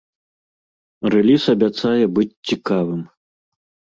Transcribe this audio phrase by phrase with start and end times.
[1.15, 3.01] Рэліз абяцае быць цікавым.